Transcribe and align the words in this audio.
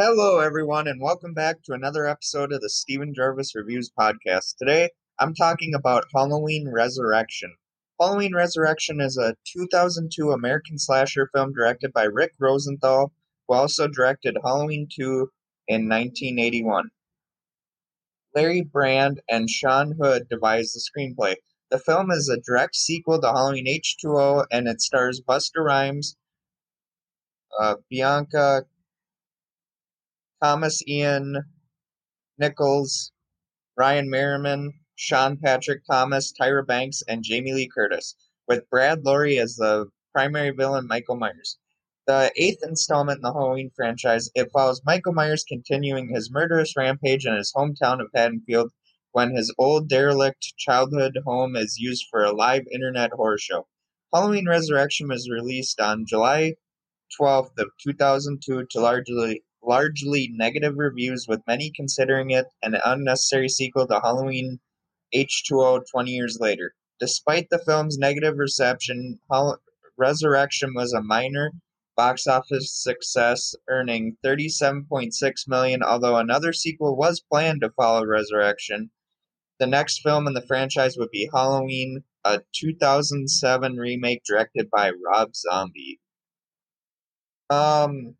Hello, 0.00 0.38
everyone, 0.38 0.86
and 0.86 1.02
welcome 1.02 1.34
back 1.34 1.60
to 1.64 1.72
another 1.72 2.06
episode 2.06 2.52
of 2.52 2.60
the 2.60 2.68
Steven 2.70 3.12
Gervais 3.12 3.50
Reviews 3.56 3.90
podcast. 3.98 4.54
Today, 4.56 4.90
I'm 5.18 5.34
talking 5.34 5.74
about 5.74 6.04
Halloween 6.14 6.70
Resurrection. 6.72 7.56
Halloween 7.98 8.32
Resurrection 8.32 9.00
is 9.00 9.16
a 9.16 9.34
2002 9.52 10.30
American 10.30 10.78
slasher 10.78 11.28
film 11.34 11.52
directed 11.52 11.92
by 11.92 12.04
Rick 12.04 12.34
Rosenthal, 12.38 13.12
who 13.48 13.54
also 13.54 13.88
directed 13.88 14.36
Halloween 14.44 14.86
2 14.88 15.32
in 15.66 15.88
1981. 15.88 16.90
Larry 18.36 18.62
Brand 18.62 19.20
and 19.28 19.50
Sean 19.50 19.96
Hood 20.00 20.28
devised 20.28 20.76
the 20.76 20.80
screenplay. 20.80 21.34
The 21.72 21.80
film 21.80 22.12
is 22.12 22.28
a 22.28 22.40
direct 22.40 22.76
sequel 22.76 23.20
to 23.20 23.26
Halloween 23.26 23.66
H2O, 23.66 24.46
and 24.52 24.68
it 24.68 24.80
stars 24.80 25.20
Busta 25.28 25.58
Rhymes, 25.58 26.16
uh, 27.58 27.74
Bianca 27.90 28.64
Thomas 30.42 30.86
Ian 30.86 31.44
Nichols, 32.38 33.12
Ryan 33.76 34.08
Merriman, 34.08 34.72
Sean 34.94 35.36
Patrick 35.36 35.82
Thomas, 35.84 36.32
Tyra 36.32 36.66
Banks, 36.66 37.02
and 37.08 37.24
Jamie 37.24 37.52
Lee 37.52 37.68
Curtis, 37.68 38.14
with 38.46 38.68
Brad 38.70 39.04
Loree 39.04 39.40
as 39.40 39.56
the 39.56 39.90
primary 40.12 40.50
villain, 40.50 40.86
Michael 40.86 41.16
Myers. 41.16 41.58
The 42.06 42.32
eighth 42.36 42.62
installment 42.62 43.18
in 43.18 43.22
the 43.22 43.32
Halloween 43.32 43.70
franchise, 43.74 44.30
it 44.34 44.50
follows 44.52 44.80
Michael 44.86 45.12
Myers 45.12 45.44
continuing 45.46 46.08
his 46.08 46.30
murderous 46.30 46.76
rampage 46.76 47.26
in 47.26 47.34
his 47.34 47.52
hometown 47.52 48.00
of 48.00 48.10
Haddonfield 48.14 48.72
when 49.12 49.34
his 49.34 49.52
old 49.58 49.88
derelict 49.88 50.54
childhood 50.56 51.18
home 51.26 51.56
is 51.56 51.78
used 51.78 52.06
for 52.10 52.24
a 52.24 52.32
live 52.32 52.66
internet 52.72 53.10
horror 53.12 53.38
show. 53.38 53.66
Halloween 54.12 54.48
Resurrection 54.48 55.08
was 55.08 55.28
released 55.28 55.80
on 55.80 56.06
July 56.06 56.54
12th 57.20 57.58
of 57.58 57.70
2002 57.82 58.66
to 58.70 58.80
largely 58.80 59.42
largely 59.68 60.30
negative 60.32 60.78
reviews, 60.78 61.26
with 61.28 61.46
many 61.46 61.70
considering 61.70 62.30
it 62.30 62.46
an 62.62 62.74
unnecessary 62.86 63.48
sequel 63.48 63.86
to 63.86 64.00
Halloween 64.00 64.58
H2O 65.14 65.82
20 65.90 66.10
years 66.10 66.38
later. 66.40 66.74
Despite 66.98 67.50
the 67.50 67.58
film's 67.58 67.98
negative 67.98 68.38
reception, 68.38 69.20
Resurrection 69.98 70.72
was 70.74 70.92
a 70.94 71.02
minor 71.02 71.52
box 71.96 72.26
office 72.26 72.72
success, 72.72 73.54
earning 73.68 74.16
37.6 74.24 75.12
million, 75.48 75.82
although 75.82 76.16
another 76.16 76.52
sequel 76.52 76.96
was 76.96 77.20
planned 77.20 77.60
to 77.60 77.70
follow 77.70 78.06
Resurrection. 78.06 78.90
The 79.58 79.66
next 79.66 80.02
film 80.02 80.26
in 80.26 80.34
the 80.34 80.46
franchise 80.46 80.96
would 80.96 81.10
be 81.10 81.28
Halloween, 81.32 82.04
a 82.24 82.40
2007 82.54 83.76
remake 83.76 84.22
directed 84.24 84.70
by 84.70 84.92
Rob 85.04 85.34
Zombie. 85.34 86.00
Um, 87.50 88.14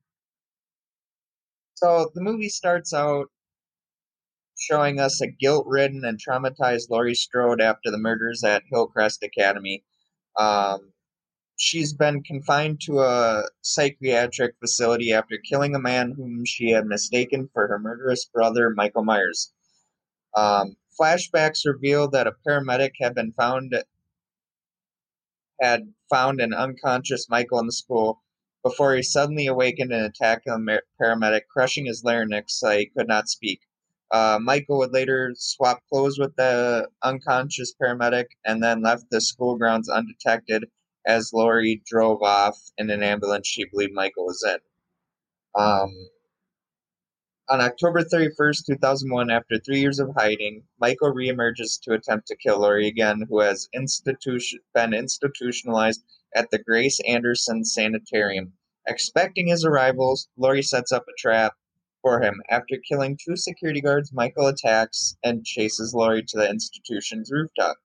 so 1.79 2.11
the 2.15 2.21
movie 2.21 2.49
starts 2.49 2.93
out 2.93 3.29
showing 4.59 4.99
us 4.99 5.21
a 5.21 5.29
guilt 5.29 5.65
ridden 5.69 6.05
and 6.05 6.19
traumatized 6.19 6.91
Laurie 6.91 7.15
Strode 7.15 7.61
after 7.61 7.93
the 7.93 7.99
murders 7.99 8.43
at 8.43 8.65
Hillcrest 8.69 9.23
Academy. 9.23 9.85
Um, 10.37 10.93
she's 11.57 11.93
been 11.93 12.25
confined 12.25 12.81
to 12.81 12.99
a 13.01 13.45
psychiatric 13.63 14.57
facility 14.59 15.13
after 15.13 15.39
killing 15.49 15.77
a 15.77 15.81
man 15.81 16.15
whom 16.17 16.45
she 16.45 16.71
had 16.71 16.87
mistaken 16.87 17.49
for 17.53 17.69
her 17.69 17.79
murderous 17.79 18.25
brother, 18.25 18.71
Michael 18.71 19.05
Myers. 19.05 19.53
Um, 20.37 20.77
flashbacks 21.01 21.65
reveal 21.65 22.11
that 22.11 22.27
a 22.27 22.33
paramedic 22.45 22.95
had 23.01 23.15
been 23.15 23.33
found 23.33 23.73
had 25.61 25.93
found 26.11 26.41
an 26.41 26.53
unconscious 26.53 27.29
Michael 27.29 27.61
in 27.61 27.67
the 27.67 27.73
school 27.73 28.21
before 28.63 28.95
he 28.95 29.03
suddenly 29.03 29.47
awakened 29.47 29.93
and 29.93 30.05
attacked 30.05 30.47
a 30.47 30.81
paramedic, 31.01 31.43
crushing 31.51 31.87
his 31.87 32.05
larynx 32.05 32.59
so 32.59 32.71
he 32.71 32.87
could 32.87 33.09
not 33.09 33.29
speak. 33.29 33.61
Uh, 34.11 34.39
Michael 34.41 34.79
would 34.79 34.93
later 34.93 35.33
swap 35.37 35.83
clothes 35.89 36.19
with 36.19 36.35
the 36.37 36.89
unconscious 37.03 37.75
paramedic 37.81 38.27
and 38.45 38.63
then 38.63 38.83
left 38.83 39.11
the 39.11 39.21
school 39.21 39.57
grounds 39.57 39.89
undetected 39.89 40.65
as 41.07 41.33
Laurie 41.33 41.83
drove 41.87 42.23
off 42.23 42.59
in 42.79 42.91
an 42.91 43.03
ambulance 43.03 43.47
she 43.47 43.65
believed 43.65 43.93
Michael 43.93 44.27
was 44.27 44.45
in. 44.45 44.59
Um, 45.61 46.09
on 47.51 47.63
October 47.63 48.03
31st, 48.03 48.67
2001, 48.67 49.31
after 49.31 49.59
three 49.59 49.81
years 49.81 49.99
of 49.99 50.11
hiding, 50.15 50.63
Michael 50.81 51.15
reemerges 51.15 51.81
to 51.83 51.95
attempt 51.95 52.27
to 52.29 52.37
kill 52.37 52.61
Laurie 52.61 52.89
again, 52.89 53.25
who 53.29 53.41
has 53.41 53.69
institution, 53.73 54.61
been 54.75 54.93
institutionalized 54.93 56.05
at 56.35 56.51
the 56.51 56.59
Grace 56.59 57.01
Anderson 57.07 57.65
Sanitarium. 57.65 58.53
Expecting 58.89 59.47
his 59.47 59.65
arrival, 59.65 60.19
Laurie 60.37 60.63
sets 60.63 60.91
up 60.91 61.05
a 61.09 61.13
trap 61.17 61.55
for 62.03 62.21
him. 62.21 62.43
After 62.51 62.77
killing 62.89 63.17
two 63.17 63.37
security 63.37 63.81
guards, 63.81 64.13
Michael 64.13 64.49
attacks 64.49 65.17
and 65.23 65.45
chases 65.45 65.95
Laurie 65.95 66.25
to 66.25 66.37
the 66.37 66.51
institution's 66.51 67.31
rooftop, 67.31 67.77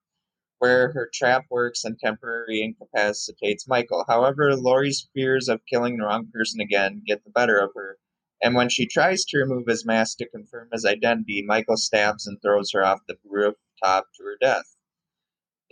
where 0.58 0.90
her 0.92 1.08
trap 1.14 1.44
works 1.50 1.84
and 1.84 1.96
temporarily 2.00 2.64
incapacitates 2.64 3.68
Michael. 3.68 4.04
However, 4.08 4.56
Laurie's 4.56 5.08
fears 5.14 5.48
of 5.48 5.60
killing 5.70 5.98
the 5.98 6.04
wrong 6.04 6.26
person 6.34 6.60
again 6.60 7.02
get 7.06 7.22
the 7.22 7.30
better 7.30 7.58
of 7.58 7.70
her 7.76 7.98
and 8.44 8.54
when 8.54 8.68
she 8.68 8.86
tries 8.86 9.24
to 9.24 9.38
remove 9.38 9.66
his 9.66 9.86
mask 9.86 10.18
to 10.18 10.28
confirm 10.28 10.68
his 10.70 10.84
identity, 10.84 11.42
Michael 11.42 11.78
stabs 11.78 12.26
and 12.26 12.40
throws 12.42 12.72
her 12.72 12.84
off 12.84 13.00
the 13.08 13.16
rooftop 13.24 14.06
to 14.16 14.22
her 14.22 14.36
death. 14.38 14.76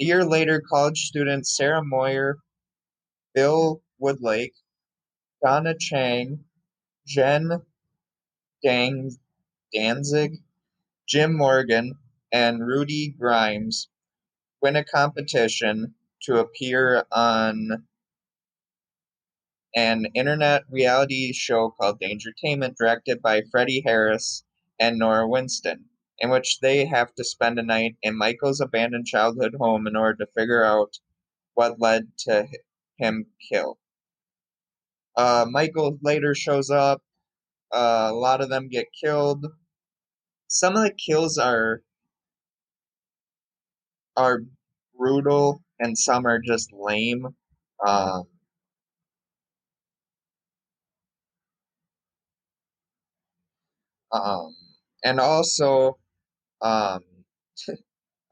A 0.01 0.05
year 0.05 0.25
later, 0.25 0.63
college 0.71 1.03
students 1.05 1.55
Sarah 1.55 1.85
Moyer, 1.85 2.39
Bill 3.35 3.83
Woodlake, 4.01 4.55
Donna 5.45 5.75
Chang, 5.77 6.45
Jen 7.07 7.63
Dang, 8.63 9.11
Danzig, 9.75 10.37
Jim 11.09 11.37
Morgan, 11.37 11.99
and 12.31 12.65
Rudy 12.65 13.09
Grimes 13.19 13.89
win 14.61 14.77
a 14.77 14.85
competition 14.85 15.95
to 16.23 16.39
appear 16.39 17.05
on 17.11 17.89
an 19.75 20.07
internet 20.15 20.63
reality 20.71 21.33
show 21.33 21.71
called 21.71 21.99
Dangertainment, 21.99 22.77
directed 22.77 23.21
by 23.21 23.43
Freddie 23.51 23.83
Harris 23.85 24.45
and 24.79 24.99
Nora 24.99 25.27
Winston, 25.27 25.87
in 26.19 26.31
which 26.31 26.61
they 26.61 26.87
have 26.87 27.13
to 27.15 27.25
spend 27.25 27.59
a 27.59 27.65
night 27.65 27.97
in 28.03 28.17
Michael's 28.17 28.61
abandoned 28.61 29.07
childhood 29.07 29.57
home 29.59 29.89
in 29.89 29.97
order 29.97 30.25
to 30.25 30.33
figure 30.33 30.63
out 30.65 30.99
what 31.55 31.81
led 31.81 32.13
to 32.19 32.47
him 32.99 33.27
kill. 33.51 33.79
Uh, 35.17 35.47
Michael 35.51 35.99
later 36.03 36.35
shows 36.35 36.71
up. 36.71 37.03
Uh, 37.73 38.11
a 38.13 38.15
lot 38.15 38.41
of 38.43 38.51
them 38.51 38.69
get 38.69 38.87
killed. 38.99 39.47
Some 40.49 40.77
of 40.77 40.83
the 40.85 40.93
kills 40.95 41.39
are 41.39 41.83
are 44.17 44.41
brutal, 44.97 45.63
and 45.81 45.97
some 45.99 46.27
are 46.27 46.39
just 46.41 46.71
lame. 46.73 47.27
Um, 47.87 48.25
Um, 54.13 54.55
and 55.05 55.21
also, 55.21 55.99
um, 56.63 57.01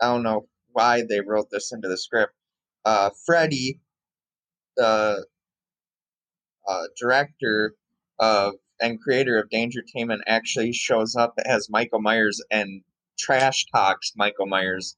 I 0.00 0.06
don't 0.06 0.22
know 0.22 0.48
why 0.72 1.02
they 1.08 1.20
wrote 1.20 1.48
this 1.50 1.72
into 1.72 1.88
the 1.88 1.98
script. 1.98 2.34
Uh, 2.84 3.10
Freddie, 3.26 3.80
the 4.76 5.26
uh, 6.68 6.84
director 6.98 7.74
of 8.18 8.54
and 8.80 9.00
creator 9.00 9.38
of 9.38 9.50
Dangertainment, 9.50 10.22
actually 10.26 10.72
shows 10.72 11.14
up 11.14 11.34
as 11.44 11.68
Michael 11.68 12.00
Myers 12.00 12.40
and 12.50 12.82
trash 13.18 13.66
talks 13.74 14.12
Michael 14.16 14.46
Myers, 14.46 14.96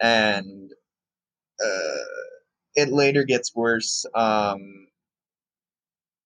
and 0.00 0.70
uh, 1.62 2.04
it 2.74 2.90
later 2.90 3.24
gets 3.24 3.54
worse. 3.54 4.06
Um, 4.14 4.88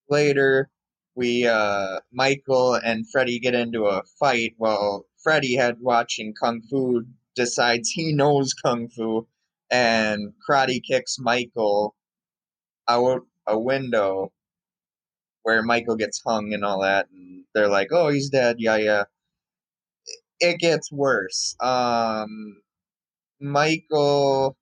later, 0.08 0.70
we 1.14 1.46
uh, 1.46 2.00
Michael 2.12 2.74
and 2.74 3.10
Freddy 3.10 3.38
get 3.40 3.54
into 3.54 3.86
a 3.86 4.02
fight. 4.20 4.54
Well, 4.58 5.06
Freddy 5.22 5.56
had 5.56 5.80
watching 5.80 6.34
kung 6.40 6.62
fu 6.70 7.04
decides 7.34 7.90
he 7.90 8.12
knows 8.12 8.54
kung 8.54 8.88
fu 8.88 9.26
and 9.70 10.32
karate 10.48 10.80
kicks 10.82 11.18
Michael 11.18 11.94
out 12.88 13.22
a 13.46 13.58
window 13.58 14.32
where 15.46 15.62
Michael 15.62 15.94
gets 15.96 16.20
hung 16.26 16.52
and 16.54 16.64
all 16.64 16.80
that 16.82 17.08
and 17.12 17.44
they're 17.54 17.68
like, 17.68 17.88
"Oh, 17.92 18.08
he's 18.08 18.30
dead." 18.30 18.56
Yeah, 18.58 18.76
yeah. 18.78 19.04
It 20.40 20.58
gets 20.58 20.90
worse. 20.92 21.54
Um 21.60 22.62
Michael 23.40 24.56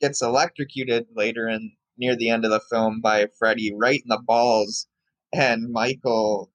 gets 0.00 0.22
electrocuted 0.22 1.06
later 1.14 1.48
in 1.48 1.72
near 1.96 2.16
the 2.16 2.30
end 2.30 2.44
of 2.44 2.50
the 2.50 2.60
film 2.70 3.00
by 3.00 3.26
Freddy 3.38 3.72
right 3.74 4.00
in 4.02 4.08
the 4.08 4.18
balls, 4.26 4.86
and 5.32 5.70
Michael 5.70 6.50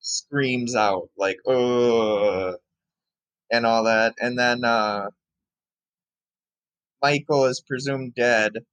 screams 0.00 0.74
out 0.76 1.10
like 1.18 1.38
"ugh" 1.46 2.56
and 3.52 3.66
all 3.66 3.84
that, 3.84 4.14
and 4.20 4.38
then 4.38 4.64
uh, 4.64 5.10
Michael 7.02 7.44
is 7.44 7.60
presumed 7.60 8.14
dead, 8.14 8.64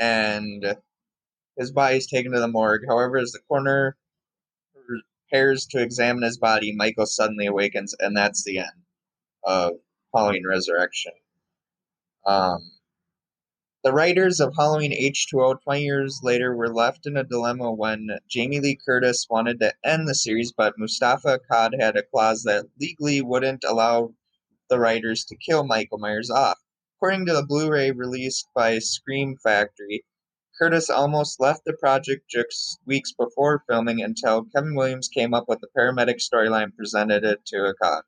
and 0.00 0.78
His 1.58 1.72
body 1.72 1.98
is 1.98 2.06
taken 2.08 2.32
to 2.32 2.40
the 2.40 2.48
morgue. 2.48 2.82
However, 2.88 3.18
as 3.18 3.32
the 3.32 3.40
coroner 3.48 3.96
prepares 5.30 5.66
to 5.66 5.82
examine 5.82 6.22
his 6.22 6.38
body, 6.38 6.74
Michael 6.74 7.06
suddenly 7.06 7.46
awakens, 7.46 7.94
and 8.00 8.16
that's 8.16 8.44
the 8.44 8.58
end 8.58 8.84
of 9.44 9.74
Halloween 10.14 10.46
Resurrection. 10.46 11.12
Um, 12.26 12.72
the 13.84 13.92
writers 13.92 14.40
of 14.40 14.54
Halloween 14.56 14.92
H2O 14.92 15.62
20 15.62 15.82
years 15.82 16.20
later 16.22 16.54
were 16.54 16.72
left 16.72 17.06
in 17.06 17.16
a 17.16 17.24
dilemma 17.24 17.72
when 17.72 18.18
Jamie 18.28 18.60
Lee 18.60 18.78
Curtis 18.84 19.26
wanted 19.30 19.60
to 19.60 19.74
end 19.84 20.08
the 20.08 20.14
series, 20.14 20.52
but 20.52 20.78
Moustapha 20.78 21.38
Akkad 21.38 21.80
had 21.80 21.96
a 21.96 22.02
clause 22.02 22.42
that 22.44 22.66
legally 22.80 23.22
wouldn't 23.22 23.64
allow 23.64 24.14
the 24.68 24.78
writers 24.78 25.24
to 25.26 25.36
kill 25.36 25.64
Michael 25.64 25.98
Myers 25.98 26.30
off. 26.30 26.58
According 27.02 27.24
to 27.28 27.32
the 27.32 27.46
Blu 27.46 27.70
ray 27.70 27.92
released 27.92 28.46
by 28.54 28.78
Scream 28.78 29.34
Factory, 29.42 30.04
Curtis 30.58 30.90
almost 30.90 31.40
left 31.40 31.64
the 31.64 31.72
project 31.72 32.28
just 32.28 32.78
weeks 32.84 33.10
before 33.10 33.64
filming 33.66 34.02
until 34.02 34.44
Kevin 34.54 34.74
Williams 34.74 35.08
came 35.08 35.32
up 35.32 35.48
with 35.48 35.60
the 35.60 35.68
paramedic 35.74 36.16
storyline 36.20 36.76
presented 36.76 37.24
it 37.24 37.46
to 37.46 37.72
Akkad. 37.72 38.02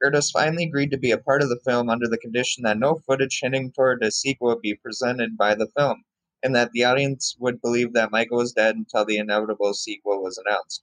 Curtis 0.00 0.30
finally 0.30 0.64
agreed 0.64 0.90
to 0.92 0.96
be 0.96 1.10
a 1.10 1.18
part 1.18 1.42
of 1.42 1.50
the 1.50 1.60
film 1.66 1.90
under 1.90 2.08
the 2.08 2.16
condition 2.16 2.62
that 2.62 2.78
no 2.78 2.94
footage 2.94 3.40
hinting 3.42 3.72
toward 3.72 4.02
a 4.02 4.10
sequel 4.10 4.48
would 4.48 4.62
be 4.62 4.74
presented 4.74 5.36
by 5.36 5.54
the 5.54 5.68
film, 5.76 6.04
and 6.42 6.56
that 6.56 6.70
the 6.72 6.84
audience 6.84 7.36
would 7.38 7.60
believe 7.60 7.92
that 7.92 8.10
Michael 8.10 8.38
was 8.38 8.54
dead 8.54 8.74
until 8.74 9.04
the 9.04 9.18
inevitable 9.18 9.74
sequel 9.74 10.22
was 10.22 10.38
announced. 10.38 10.82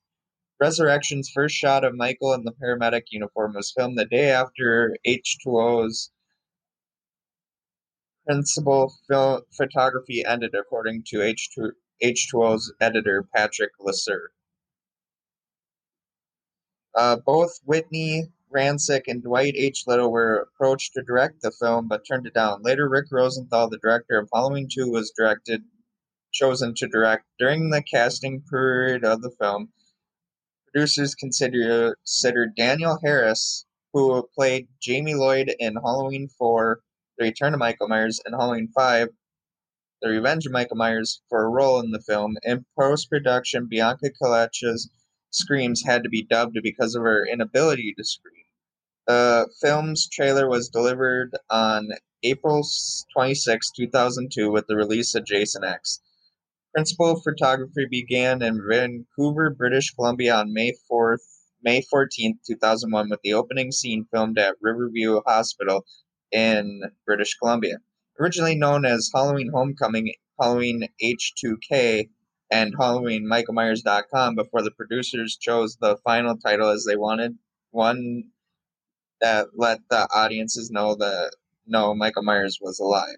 Resurrection's 0.60 1.32
first 1.32 1.56
shot 1.56 1.84
of 1.84 1.96
Michael 1.96 2.36
in 2.36 2.44
the 2.44 2.54
paramedic 2.54 3.06
uniform 3.10 3.56
was 3.56 3.74
filmed 3.76 3.98
the 3.98 4.06
day 4.06 4.30
after 4.30 4.96
H2O's 5.08 6.12
principal 8.28 8.94
film, 9.08 9.42
photography 9.56 10.24
ended, 10.26 10.54
according 10.54 11.04
to 11.08 11.18
H2, 11.18 11.72
H2O's 12.04 12.74
editor 12.82 13.26
Patrick 13.34 13.72
Lussier. 13.80 14.28
Uh, 16.94 17.16
both 17.26 17.60
Whitney 17.64 18.28
Ransick 18.54 19.04
and 19.08 19.24
Dwight 19.24 19.54
H. 19.56 19.84
Little 19.88 20.12
were 20.12 20.48
approached 20.54 20.94
to 20.94 21.04
direct 21.04 21.42
the 21.42 21.52
film 21.52 21.88
but 21.88 22.06
turned 22.08 22.28
it 22.28 22.34
down. 22.34 22.62
Later, 22.64 22.90
Rick 22.90 23.06
Rosenthal, 23.12 23.70
the 23.70 23.78
director 23.78 24.18
of 24.18 24.30
Halloween 24.34 24.68
2, 24.72 24.90
was 24.92 25.14
directed 25.16 25.64
chosen 26.34 26.74
to 26.76 26.88
direct. 26.88 27.26
During 27.40 27.70
the 27.70 27.82
casting 27.82 28.42
period 28.50 29.04
of 29.04 29.22
the 29.22 29.32
film, 29.32 29.70
producers 30.66 31.16
considered, 31.16 31.96
considered 32.06 32.56
Danielle 32.56 33.00
Harris, 33.04 33.66
who 33.94 34.28
played 34.36 34.68
Jamie 34.82 35.16
Lloyd 35.16 35.54
in 35.60 35.76
Halloween 35.76 36.30
4, 36.38 36.82
The 37.18 37.26
Return 37.26 37.56
of 37.56 37.60
Michael 37.60 37.88
Myers, 37.88 38.22
and 38.26 38.36
Halloween 38.36 38.68
5, 38.76 39.10
The 40.04 40.10
Revenge 40.10 40.46
of 40.46 40.52
Michael 40.52 40.78
Myers, 40.78 41.24
for 41.30 41.44
a 41.44 41.50
role 41.50 41.80
in 41.80 41.90
the 41.90 42.00
film. 42.00 42.38
In 42.44 42.64
post 42.80 43.10
production, 43.10 43.66
Bianca 43.68 44.12
Colaccia's 44.22 44.92
screams 45.32 45.82
had 45.84 46.04
to 46.04 46.10
be 46.10 46.22
dubbed 46.22 46.60
because 46.62 46.94
of 46.94 47.02
her 47.02 47.26
inability 47.26 47.96
to 47.98 48.04
scream. 48.04 48.44
The 49.08 49.50
film's 49.60 50.08
trailer 50.08 50.48
was 50.48 50.70
delivered 50.70 51.36
on 51.50 51.90
April 52.22 52.64
26, 53.14 53.72
2002, 53.72 54.52
with 54.52 54.68
the 54.68 54.76
release 54.76 55.16
of 55.16 55.26
Jason 55.26 55.64
X. 55.64 56.00
Principal 56.72 57.20
photography 57.22 57.88
began 57.90 58.44
in 58.44 58.62
Vancouver, 58.64 59.50
British 59.50 59.90
Columbia 59.90 60.36
on 60.36 60.54
May 60.54 60.74
4th, 60.92 61.24
May 61.64 61.82
14, 61.82 62.38
2001, 62.46 63.10
with 63.10 63.22
the 63.24 63.34
opening 63.34 63.72
scene 63.72 64.06
filmed 64.14 64.38
at 64.38 64.56
Riverview 64.62 65.22
Hospital 65.26 65.84
in 66.32 66.82
British 67.06 67.36
Columbia. 67.36 67.78
Originally 68.20 68.56
known 68.56 68.86
as 68.86 69.12
Halloween 69.14 69.52
Homecoming, 69.54 70.14
Halloween 70.40 70.88
H2K, 71.02 72.10
and 72.50 72.78
HalloweenMichaelMyers.com 72.78 74.36
before 74.36 74.62
the 74.62 74.72
producers 74.72 75.38
chose 75.38 75.78
the 75.78 75.98
final 75.98 76.38
title 76.38 76.70
as 76.70 76.86
they 76.86 76.96
wanted 76.96 77.38
one 77.72 78.24
that 79.20 79.48
let 79.56 79.80
the 79.90 80.08
audiences 80.14 80.72
know 80.72 80.96
that 80.96 81.36
no, 81.66 81.94
Michael 81.94 82.24
Myers 82.24 82.60
was 82.62 82.80
alive. 82.80 83.18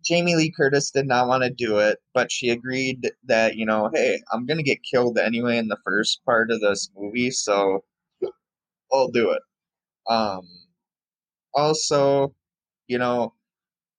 Jamie 0.05 0.37
Lee 0.37 0.53
Curtis 0.53 0.91
did 0.91 1.07
not 1.07 1.29
want 1.29 1.45
to 1.45 1.51
do 1.51 1.79
it, 1.79 1.99
but 2.13 2.31
she 2.31 2.51
agreed 2.51 3.11
that, 3.25 3.57
you 3.57 3.65
know, 3.65 3.89
hey, 3.93 4.21
I'm 4.33 4.47
going 4.47 4.59
to 4.59 4.65
get 4.65 4.83
killed 4.83 5.17
anyway 5.19 5.59
in 5.59 5.69
the 5.69 5.79
first 5.85 6.25
part 6.25 6.51
of 6.51 6.61
this 6.61 6.91
movie, 6.97 7.31
so 7.31 7.85
I'll 8.93 9.09
do 9.09 9.31
it. 9.31 9.43
Um, 10.09 10.43
also, 11.55 12.35
you 12.89 12.99
know, 12.99 13.35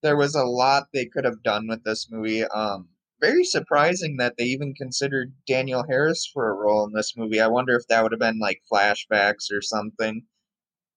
there 0.03 0.17
was 0.17 0.35
a 0.35 0.43
lot 0.43 0.87
they 0.93 1.05
could 1.05 1.25
have 1.25 1.41
done 1.43 1.67
with 1.67 1.83
this 1.83 2.11
movie. 2.11 2.43
Um, 2.43 2.89
very 3.23 3.45
surprising 3.45 4.17
that 4.17 4.35
they 4.37 4.43
even 4.43 4.73
considered 4.73 5.33
Danielle 5.47 5.85
Harris 5.87 6.29
for 6.33 6.49
a 6.49 6.53
role 6.53 6.85
in 6.85 6.91
this 6.91 7.15
movie. 7.15 7.39
I 7.39 7.47
wonder 7.47 7.73
if 7.73 7.87
that 7.87 8.03
would 8.03 8.11
have 8.11 8.19
been 8.19 8.39
like 8.39 8.61
flashbacks 8.71 9.49
or 9.49 9.61
something, 9.61 10.23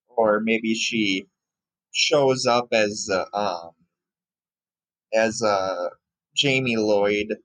or 0.08 0.40
maybe 0.40 0.74
she 0.74 1.28
shows 1.92 2.44
up 2.44 2.66
as 2.72 3.08
uh, 3.12 3.26
um, 3.32 3.70
as 5.14 5.40
uh, 5.40 5.90
Jamie 6.34 6.76
Lloyd 6.76 7.36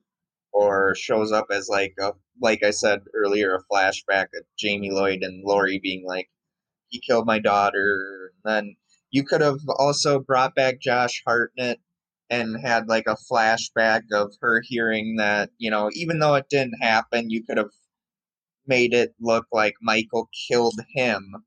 or 0.52 0.96
shows 0.96 1.30
up 1.30 1.46
as 1.52 1.68
like 1.68 1.94
a 2.00 2.12
like 2.40 2.64
I 2.64 2.70
said 2.70 3.02
earlier, 3.14 3.54
a 3.54 3.72
flashback 3.72 4.26
of 4.34 4.44
Jamie 4.58 4.90
Lloyd 4.90 5.22
and 5.22 5.44
Laurie 5.44 5.78
being 5.80 6.04
like, 6.04 6.28
he 6.88 7.00
killed 7.00 7.26
my 7.26 7.38
daughter. 7.38 8.32
And 8.44 8.52
then 8.52 8.76
you 9.12 9.22
could 9.22 9.42
have 9.42 9.60
also 9.68 10.18
brought 10.18 10.56
back 10.56 10.80
Josh 10.80 11.22
Hartnett 11.24 11.78
and 12.32 12.58
had 12.64 12.88
like 12.88 13.06
a 13.06 13.16
flashback 13.30 14.04
of 14.12 14.34
her 14.40 14.62
hearing 14.64 15.16
that, 15.16 15.50
you 15.58 15.70
know, 15.70 15.90
even 15.92 16.18
though 16.18 16.34
it 16.34 16.48
didn't 16.48 16.82
happen, 16.82 17.28
you 17.30 17.44
could 17.44 17.58
have 17.58 17.70
made 18.66 18.94
it 18.94 19.14
look 19.20 19.46
like 19.52 19.74
Michael 19.82 20.30
killed 20.48 20.80
him 20.94 21.44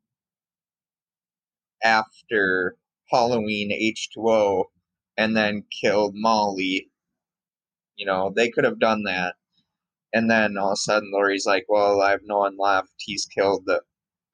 after 1.84 2.78
Halloween 3.12 3.72
H2O 3.72 4.66
and 5.18 5.36
then 5.36 5.64
killed 5.82 6.14
Molly. 6.16 6.92
You 7.96 8.06
know, 8.06 8.32
they 8.36 8.52
could 8.52 8.64
have 8.64 8.80
done 8.80 9.04
that. 9.06 9.36
And 10.14 10.30
then 10.30 10.56
all 10.56 10.70
of 10.70 10.74
a 10.74 10.78
sudden, 10.78 11.12
Laurie's 11.12 11.48
like, 11.48 11.66
well, 11.68 12.02
I 12.02 12.12
have 12.12 12.22
no 12.26 12.40
one 12.40 12.58
left. 12.60 12.94
He's 12.98 13.26
killed 13.26 13.68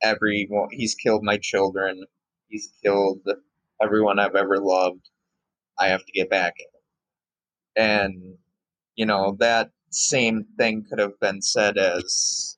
everyone. 0.03 0.67
He's 0.72 0.96
killed 0.96 1.24
my 1.24 1.38
children. 1.38 2.03
He's 2.50 2.74
killed 2.84 3.22
everyone 3.81 4.20
I've 4.20 4.36
ever 4.36 4.60
loved. 4.60 5.10
I 5.81 5.88
have 5.88 6.05
to 6.05 6.11
get 6.11 6.29
back 6.29 6.55
at 6.59 7.83
him. 7.83 7.85
And 7.88 8.38
you 8.95 9.05
know 9.05 9.35
that 9.39 9.71
same 9.89 10.45
thing 10.57 10.85
could 10.88 11.00
have 11.00 11.19
been 11.19 11.41
said 11.41 11.77
as 11.77 12.57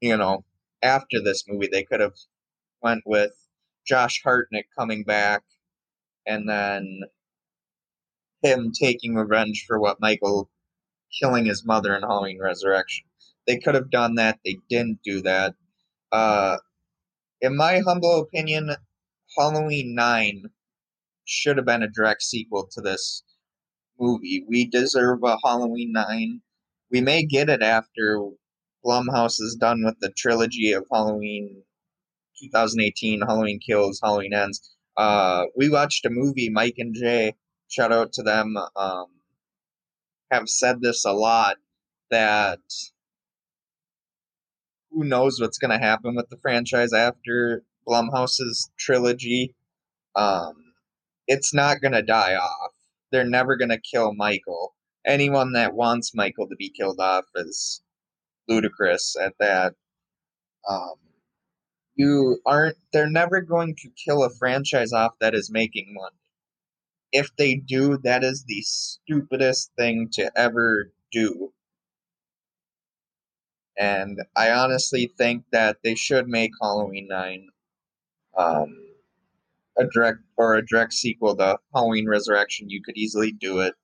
you 0.00 0.16
know 0.16 0.44
after 0.82 1.22
this 1.22 1.44
movie 1.48 1.68
they 1.70 1.84
could 1.84 2.00
have 2.00 2.14
went 2.82 3.02
with 3.06 3.32
Josh 3.86 4.20
Hartnett 4.22 4.66
coming 4.78 5.04
back 5.04 5.42
and 6.26 6.48
then 6.48 7.00
him 8.42 8.72
taking 8.72 9.14
revenge 9.14 9.64
for 9.66 9.80
what 9.80 10.00
Michael 10.00 10.50
killing 11.18 11.46
his 11.46 11.64
mother 11.64 11.94
in 11.94 12.02
Halloween 12.02 12.40
Resurrection. 12.40 13.06
They 13.46 13.58
could 13.58 13.74
have 13.74 13.90
done 13.90 14.16
that. 14.16 14.38
They 14.44 14.58
didn't 14.68 15.00
do 15.04 15.22
that. 15.22 15.54
Uh, 16.12 16.58
in 17.40 17.56
my 17.56 17.80
humble 17.80 18.20
opinion, 18.20 18.74
Halloween 19.36 19.94
9 19.94 20.50
should 21.24 21.56
have 21.56 21.66
been 21.66 21.82
a 21.82 21.88
direct 21.88 22.22
sequel 22.22 22.68
to 22.72 22.80
this 22.80 23.22
movie. 23.98 24.44
We 24.48 24.66
deserve 24.66 25.22
a 25.22 25.38
Halloween 25.44 25.92
9. 25.92 26.40
We 26.90 27.00
may 27.00 27.24
get 27.24 27.48
it 27.48 27.62
after 27.62 28.20
Blumhouse 28.84 29.40
is 29.40 29.56
done 29.58 29.84
with 29.84 29.98
the 30.00 30.10
trilogy 30.10 30.72
of 30.72 30.84
Halloween 30.92 31.62
2018, 32.40 33.22
Halloween 33.22 33.58
Kills, 33.58 34.00
Halloween 34.02 34.34
Ends. 34.34 34.74
Uh, 34.96 35.44
we 35.56 35.68
watched 35.68 36.04
a 36.04 36.10
movie, 36.10 36.50
Mike 36.50 36.76
and 36.78 36.94
Jay, 36.94 37.34
shout 37.68 37.92
out 37.92 38.12
to 38.12 38.22
them, 38.22 38.56
um, 38.76 39.06
have 40.30 40.48
said 40.48 40.80
this 40.80 41.04
a 41.04 41.12
lot 41.12 41.56
that 42.10 42.60
who 44.90 45.04
knows 45.04 45.40
what's 45.40 45.58
going 45.58 45.70
to 45.70 45.84
happen 45.84 46.14
with 46.14 46.28
the 46.28 46.36
franchise 46.36 46.92
after 46.92 47.62
Blumhouse's 47.86 48.70
trilogy. 48.78 49.54
Um, 50.14 50.63
it's 51.26 51.54
not 51.54 51.80
going 51.80 51.92
to 51.92 52.02
die 52.02 52.34
off. 52.34 52.72
They're 53.10 53.24
never 53.24 53.56
going 53.56 53.70
to 53.70 53.80
kill 53.80 54.14
Michael. 54.14 54.74
Anyone 55.06 55.52
that 55.52 55.74
wants 55.74 56.14
Michael 56.14 56.48
to 56.48 56.56
be 56.56 56.70
killed 56.70 57.00
off 57.00 57.24
is 57.34 57.82
ludicrous 58.48 59.16
at 59.20 59.34
that. 59.38 59.74
Um, 60.68 60.94
you 61.94 62.40
aren't, 62.46 62.76
they're 62.92 63.08
never 63.08 63.40
going 63.40 63.76
to 63.76 63.90
kill 64.04 64.24
a 64.24 64.30
franchise 64.30 64.92
off 64.92 65.14
that 65.20 65.34
is 65.34 65.50
making 65.50 65.94
money. 65.94 66.16
If 67.12 67.30
they 67.36 67.56
do, 67.56 67.98
that 67.98 68.24
is 68.24 68.44
the 68.44 68.62
stupidest 68.62 69.70
thing 69.76 70.08
to 70.14 70.32
ever 70.36 70.92
do. 71.12 71.52
And 73.78 74.20
I 74.36 74.50
honestly 74.50 75.12
think 75.18 75.44
that 75.52 75.78
they 75.84 75.94
should 75.94 76.28
make 76.28 76.50
Halloween 76.60 77.08
9 77.08 77.48
um, 78.36 78.83
a 79.78 79.84
direct 79.86 80.18
or 80.36 80.54
a 80.54 80.66
direct 80.66 80.92
sequel 80.92 81.36
to 81.36 81.58
Halloween 81.74 82.08
Resurrection. 82.08 82.70
You 82.70 82.82
could 82.82 82.96
easily 82.96 83.32
do 83.32 83.60
it. 83.60 83.74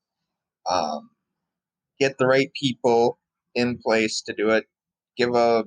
Um, 0.68 1.10
get 1.98 2.18
the 2.18 2.26
right 2.26 2.50
people 2.54 3.18
in 3.54 3.78
place 3.78 4.22
to 4.22 4.32
do 4.34 4.50
it. 4.50 4.66
Give 5.16 5.34
a 5.34 5.64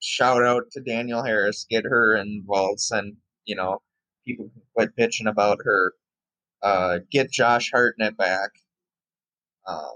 shout 0.00 0.42
out 0.42 0.64
to 0.72 0.80
Danielle 0.80 1.24
Harris. 1.24 1.66
Get 1.68 1.84
her 1.84 2.16
involved. 2.16 2.80
Send 2.80 3.16
you 3.44 3.56
know 3.56 3.80
people 4.26 4.50
can 4.50 4.62
quit 4.74 4.96
bitching 4.96 5.28
about 5.30 5.58
her. 5.64 5.94
Uh, 6.62 6.98
get 7.10 7.30
Josh 7.30 7.70
Hartnett 7.70 8.16
back, 8.16 8.50
um, 9.66 9.94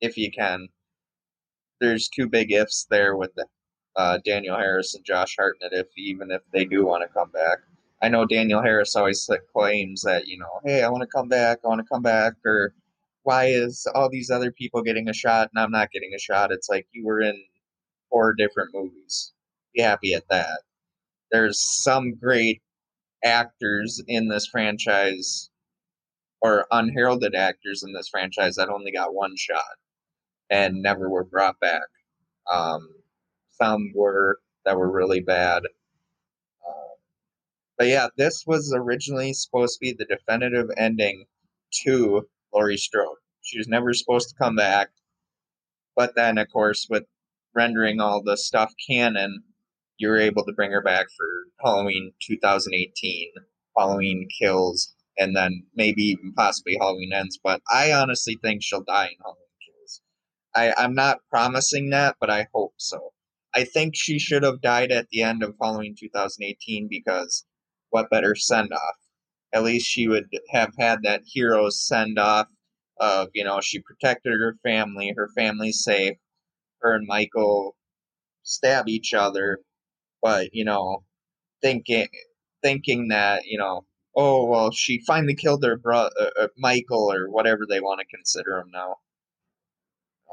if 0.00 0.16
you 0.16 0.30
can. 0.30 0.68
There's 1.80 2.08
two 2.08 2.28
big 2.28 2.52
ifs 2.52 2.86
there 2.90 3.16
with 3.16 3.34
the, 3.34 3.46
uh, 3.96 4.18
Danielle 4.24 4.58
Harris 4.58 4.94
and 4.94 5.04
Josh 5.04 5.34
Hartnett. 5.36 5.72
If 5.72 5.88
even 5.96 6.30
if 6.30 6.42
they 6.52 6.64
do 6.64 6.86
want 6.86 7.02
to 7.02 7.12
come 7.12 7.30
back, 7.30 7.58
I 8.02 8.08
know 8.08 8.26
Danielle 8.26 8.62
Harris 8.62 8.96
always 8.96 9.28
claims 9.54 10.02
that 10.02 10.26
you 10.26 10.38
know, 10.38 10.60
hey, 10.64 10.82
I 10.82 10.88
want 10.90 11.02
to 11.02 11.06
come 11.06 11.28
back, 11.28 11.60
I 11.64 11.68
want 11.68 11.80
to 11.80 11.86
come 11.90 12.02
back, 12.02 12.34
or 12.44 12.74
why 13.22 13.46
is 13.46 13.86
all 13.94 14.10
these 14.10 14.30
other 14.30 14.50
people 14.50 14.82
getting 14.82 15.08
a 15.08 15.14
shot 15.14 15.50
and 15.54 15.62
I'm 15.62 15.70
not 15.70 15.92
getting 15.92 16.12
a 16.14 16.18
shot? 16.18 16.52
It's 16.52 16.68
like 16.68 16.86
you 16.92 17.06
were 17.06 17.20
in 17.20 17.40
four 18.10 18.34
different 18.34 18.70
movies. 18.74 19.32
Be 19.74 19.82
happy 19.82 20.14
at 20.14 20.24
that. 20.30 20.62
There's 21.30 21.60
some 21.82 22.14
great 22.14 22.60
actors 23.24 24.02
in 24.08 24.28
this 24.28 24.46
franchise 24.46 25.50
or 26.42 26.66
unheralded 26.72 27.34
actors 27.34 27.84
in 27.84 27.92
this 27.92 28.08
franchise 28.08 28.56
that 28.56 28.68
only 28.68 28.92
got 28.92 29.14
one 29.14 29.36
shot 29.36 29.62
and 30.50 30.82
never 30.82 31.08
were 31.08 31.24
brought 31.24 31.60
back. 31.60 31.82
Um, 32.52 32.88
some 33.52 33.92
were 33.94 34.40
that 34.64 34.76
were 34.76 34.90
really 34.90 35.20
bad. 35.20 35.62
But 37.82 37.88
yeah, 37.88 38.06
this 38.16 38.44
was 38.46 38.72
originally 38.72 39.32
supposed 39.32 39.74
to 39.74 39.80
be 39.80 39.92
the 39.92 40.04
definitive 40.04 40.70
ending 40.76 41.24
to 41.82 42.28
Laurie 42.54 42.76
Strode. 42.76 43.16
She 43.40 43.58
was 43.58 43.66
never 43.66 43.92
supposed 43.92 44.28
to 44.28 44.36
come 44.36 44.54
back. 44.54 44.90
But 45.96 46.14
then, 46.14 46.38
of 46.38 46.48
course, 46.52 46.86
with 46.88 47.02
rendering 47.56 48.00
all 48.00 48.22
the 48.22 48.36
stuff 48.36 48.72
canon, 48.88 49.42
you 49.96 50.10
were 50.10 50.20
able 50.20 50.44
to 50.44 50.52
bring 50.52 50.70
her 50.70 50.80
back 50.80 51.06
for 51.16 51.26
Halloween 51.60 52.12
2018, 52.22 53.32
Halloween 53.76 54.28
Kills, 54.38 54.94
and 55.18 55.34
then 55.34 55.64
maybe 55.74 56.02
even 56.04 56.32
possibly 56.34 56.76
Halloween 56.78 57.12
Ends. 57.12 57.40
But 57.42 57.62
I 57.68 57.90
honestly 57.92 58.38
think 58.40 58.62
she'll 58.62 58.84
die 58.84 59.06
in 59.06 59.18
Halloween 59.20 59.42
Kills. 59.66 60.02
I, 60.54 60.72
I'm 60.78 60.94
not 60.94 61.18
promising 61.28 61.90
that, 61.90 62.14
but 62.20 62.30
I 62.30 62.46
hope 62.54 62.74
so. 62.76 63.12
I 63.52 63.64
think 63.64 63.96
she 63.96 64.20
should 64.20 64.44
have 64.44 64.60
died 64.60 64.92
at 64.92 65.08
the 65.08 65.22
end 65.24 65.42
of 65.42 65.56
Halloween 65.60 65.96
2018 65.98 66.86
because 66.88 67.44
what 67.92 68.10
better 68.10 68.34
send 68.34 68.72
off? 68.72 68.96
At 69.52 69.64
least 69.64 69.86
she 69.86 70.08
would 70.08 70.28
have 70.50 70.72
had 70.78 71.02
that 71.04 71.22
hero 71.26 71.70
send 71.70 72.18
off 72.18 72.48
of, 72.98 73.28
you 73.34 73.44
know, 73.44 73.60
she 73.60 73.80
protected 73.80 74.32
her 74.32 74.56
family, 74.62 75.12
her 75.16 75.28
family's 75.36 75.84
safe, 75.84 76.16
her 76.80 76.94
and 76.94 77.06
Michael 77.06 77.76
stab 78.42 78.88
each 78.88 79.14
other, 79.14 79.58
but, 80.22 80.54
you 80.54 80.64
know, 80.64 81.04
thinking 81.62 82.08
thinking 82.62 83.08
that, 83.08 83.44
you 83.46 83.58
know, 83.58 83.84
oh 84.16 84.46
well, 84.46 84.70
she 84.70 85.02
finally 85.06 85.34
killed 85.34 85.64
her 85.64 85.76
brother, 85.76 86.10
uh, 86.20 86.44
uh, 86.44 86.48
Michael, 86.56 87.12
or 87.12 87.30
whatever 87.30 87.62
they 87.68 87.80
want 87.80 88.00
to 88.00 88.16
consider 88.16 88.58
him 88.58 88.70
now. 88.72 88.96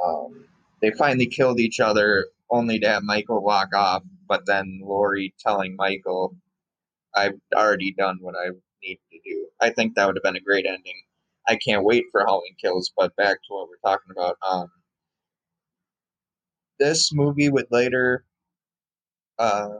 Um, 0.03 0.45
they 0.81 0.91
finally 0.91 1.27
killed 1.27 1.59
each 1.59 1.79
other, 1.79 2.27
only 2.49 2.79
to 2.79 2.87
have 2.87 3.03
Michael 3.03 3.43
walk 3.43 3.75
off. 3.75 4.03
But 4.27 4.45
then 4.45 4.79
Laurie 4.83 5.33
telling 5.39 5.75
Michael, 5.75 6.35
"I've 7.15 7.39
already 7.55 7.93
done 7.93 8.17
what 8.21 8.35
I 8.35 8.49
need 8.83 8.99
to 9.11 9.19
do." 9.23 9.47
I 9.59 9.71
think 9.71 9.95
that 9.95 10.05
would 10.07 10.15
have 10.15 10.23
been 10.23 10.35
a 10.35 10.41
great 10.41 10.65
ending. 10.65 11.01
I 11.47 11.55
can't 11.57 11.83
wait 11.83 12.05
for 12.11 12.21
Halloween 12.21 12.55
Kills. 12.61 12.91
But 12.95 13.15
back 13.15 13.37
to 13.43 13.53
what 13.53 13.67
we're 13.69 13.89
talking 13.91 14.11
about. 14.11 14.37
Um, 14.47 14.71
this 16.79 17.13
movie 17.13 17.49
would 17.49 17.67
later 17.71 18.25
uh, 19.37 19.79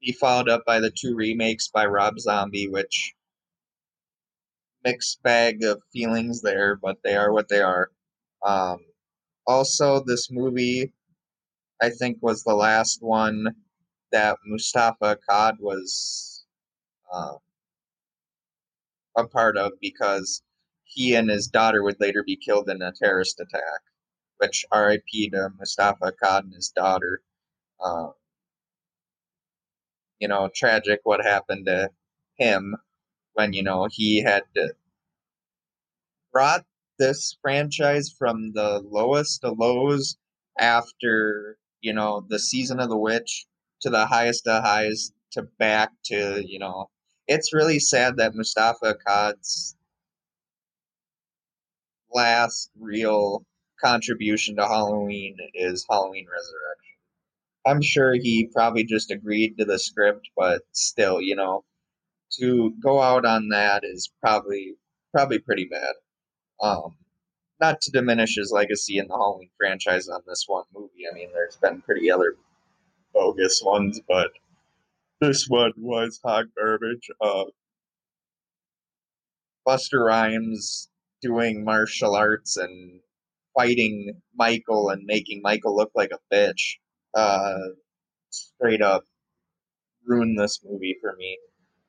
be 0.00 0.12
followed 0.12 0.48
up 0.48 0.64
by 0.66 0.80
the 0.80 0.90
two 0.90 1.14
remakes 1.16 1.68
by 1.68 1.86
Rob 1.86 2.18
Zombie, 2.18 2.68
which 2.68 3.14
mixed 4.84 5.22
bag 5.22 5.64
of 5.64 5.82
feelings 5.92 6.42
there, 6.42 6.76
but 6.76 6.98
they 7.02 7.16
are 7.16 7.32
what 7.32 7.48
they 7.48 7.62
are. 7.62 7.90
Um, 8.44 8.78
also, 9.46 10.02
this 10.04 10.30
movie, 10.30 10.92
I 11.82 11.90
think, 11.90 12.18
was 12.20 12.44
the 12.44 12.54
last 12.54 13.02
one 13.02 13.54
that 14.14 14.38
Moustapha 14.46 15.16
Akkad 15.16 15.58
was 15.58 16.44
uh, 17.12 17.34
a 19.16 19.26
part 19.26 19.56
of 19.56 19.72
because 19.80 20.40
he 20.84 21.16
and 21.16 21.28
his 21.28 21.48
daughter 21.48 21.82
would 21.82 21.96
later 21.98 22.22
be 22.22 22.36
killed 22.36 22.70
in 22.70 22.80
a 22.80 22.92
terrorist 22.92 23.40
attack, 23.40 23.80
which 24.36 24.64
RIP 24.72 25.32
to 25.32 25.48
Moustapha 25.58 26.12
Akkad 26.12 26.44
and 26.44 26.54
his 26.54 26.68
daughter. 26.68 27.22
Uh, 27.84 28.10
you 30.20 30.28
know, 30.28 30.48
tragic 30.54 31.00
what 31.02 31.24
happened 31.24 31.66
to 31.66 31.90
him 32.36 32.76
when, 33.32 33.52
you 33.52 33.64
know, 33.64 33.88
he 33.90 34.22
had 34.22 34.44
to 34.54 34.74
brought 36.32 36.64
this 37.00 37.36
franchise 37.42 38.14
from 38.16 38.52
the 38.52 38.80
lowest 38.88 39.42
of 39.42 39.58
lows 39.58 40.16
after, 40.56 41.58
you 41.80 41.92
know, 41.92 42.24
the 42.28 42.38
season 42.38 42.78
of 42.78 42.88
the 42.88 42.96
witch 42.96 43.46
to 43.84 43.90
the 43.90 44.06
highest 44.06 44.48
of 44.48 44.64
highs 44.64 45.12
to 45.32 45.42
back 45.58 45.90
to, 46.06 46.42
you 46.46 46.58
know, 46.58 46.88
it's 47.28 47.52
really 47.52 47.78
sad 47.78 48.16
that 48.16 48.34
Moustapha 48.34 48.94
Akkad's 48.94 49.76
last 52.10 52.70
real 52.80 53.44
contribution 53.82 54.56
to 54.56 54.66
Halloween 54.66 55.36
is 55.52 55.84
Halloween 55.88 56.26
Resurrection. 56.26 56.94
I'm 57.66 57.82
sure 57.82 58.14
he 58.14 58.48
probably 58.54 58.84
just 58.84 59.10
agreed 59.10 59.58
to 59.58 59.66
the 59.66 59.78
script, 59.78 60.30
but 60.34 60.62
still, 60.72 61.20
you 61.20 61.36
know, 61.36 61.64
to 62.38 62.72
go 62.82 63.02
out 63.02 63.26
on 63.26 63.48
that 63.50 63.84
is 63.84 64.10
probably 64.22 64.76
probably 65.12 65.40
pretty 65.40 65.66
bad. 65.66 65.92
Um, 66.62 66.96
not 67.60 67.82
to 67.82 67.90
diminish 67.90 68.36
his 68.36 68.50
legacy 68.50 68.96
in 68.96 69.08
the 69.08 69.14
Halloween 69.14 69.50
franchise 69.58 70.08
on 70.08 70.22
this 70.26 70.44
one 70.46 70.64
movie. 70.74 71.04
I 71.10 71.14
mean, 71.14 71.28
there's 71.34 71.56
been 71.56 71.82
pretty 71.82 72.10
other 72.10 72.36
bogus 73.14 73.62
ones, 73.64 74.00
but 74.08 74.30
this 75.20 75.46
one 75.48 75.72
was 75.76 76.20
hot 76.22 76.46
garbage. 76.56 77.08
Uh, 77.20 77.44
Busta 79.66 80.04
Rhymes 80.04 80.90
doing 81.22 81.64
martial 81.64 82.14
arts 82.14 82.56
and 82.56 83.00
fighting 83.56 84.20
Michael 84.34 84.90
and 84.90 85.04
making 85.06 85.40
Michael 85.42 85.74
look 85.74 85.92
like 85.94 86.10
a 86.12 86.34
bitch. 86.34 86.76
Uh, 87.14 87.58
straight 88.30 88.82
up 88.82 89.04
ruined 90.06 90.38
this 90.38 90.60
movie 90.64 90.96
for 91.00 91.14
me. 91.16 91.38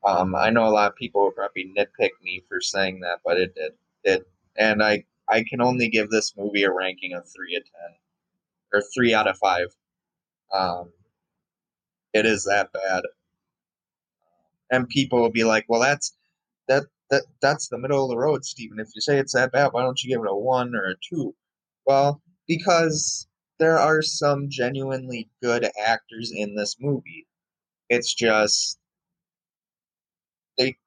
Um, 0.06 0.36
I 0.36 0.52
know 0.52 0.66
a 0.66 0.70
lot 0.70 0.92
of 0.92 0.96
people 0.96 1.24
will 1.24 1.32
probably 1.32 1.72
nitpick 1.78 2.12
me 2.24 2.44
for 2.48 2.62
saying 2.62 3.02
that, 3.02 3.20
but 3.26 3.38
it 3.38 3.56
did. 3.56 3.72
It 4.04 4.28
and 4.58 4.84
I 4.84 5.04
I 5.30 5.44
can 5.50 5.62
only 5.62 5.90
give 5.90 6.10
this 6.10 6.34
movie 6.38 6.64
a 6.64 6.72
ranking 6.72 7.14
of 7.14 7.28
three 7.28 7.56
out 7.56 7.62
of 7.62 7.66
ten 7.66 7.98
or 8.74 8.84
three 8.96 9.14
out 9.14 9.28
of 9.28 9.38
five. 9.38 9.68
Um, 10.54 10.92
it 12.16 12.26
is 12.26 12.46
that 12.46 12.72
bad, 12.74 13.04
and 14.72 14.88
people 14.90 15.20
will 15.22 15.32
be 15.32 15.44
like, 15.44 15.66
"Well, 15.68 15.82
that's 15.82 16.16
that 16.68 16.86
that 17.10 17.24
that's 17.42 17.68
the 17.68 17.78
middle 17.78 18.04
of 18.06 18.10
the 18.10 18.18
road, 18.18 18.46
Steven. 18.46 18.80
If 18.80 18.90
you 18.96 19.02
say 19.02 19.20
it's 19.20 19.34
that 19.34 19.52
bad, 19.52 19.74
why 19.74 19.84
don't 19.84 20.02
you 20.04 20.10
give 20.10 20.24
it 20.24 20.32
a 20.32 20.36
one 20.36 20.74
or 20.76 20.86
a 20.86 20.96
two? 21.10 21.36
Well, 21.86 22.22
because 22.48 23.28
there 23.60 23.78
are 23.80 24.02
some 24.02 24.50
genuinely 24.50 25.30
good 25.42 25.70
actors 25.86 26.32
in 26.34 26.56
this 26.56 26.78
movie. 26.80 27.28
It's 27.90 28.14
just 28.14 28.80
they 30.58 30.78